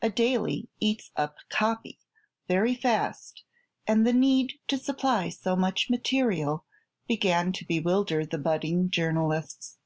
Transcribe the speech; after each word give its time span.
A 0.00 0.08
daily 0.08 0.70
eats 0.80 1.10
up 1.16 1.36
"copy" 1.50 1.98
very 2.48 2.74
fast 2.74 3.44
and 3.86 4.06
the 4.06 4.12
need 4.14 4.54
to 4.68 4.78
supply 4.78 5.28
so 5.28 5.54
much 5.54 5.90
material 5.90 6.64
began 7.06 7.52
to 7.52 7.66
bewilder 7.66 8.24
the 8.24 8.38
budding 8.38 8.88
journalists. 8.88 9.76